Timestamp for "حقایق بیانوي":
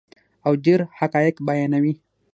0.99-1.93